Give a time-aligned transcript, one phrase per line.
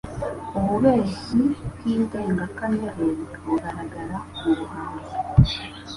[0.57, 1.41] Ububeshyi
[1.73, 3.07] bw'indengakamere
[3.45, 5.13] bugaragara mu bahanzi